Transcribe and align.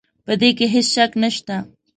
په 0.25 0.33
دې 0.41 0.49
کې 0.57 0.65
هېڅ 0.73 0.87
شک 0.95 1.11
نه 1.21 1.29
شته. 1.35 1.55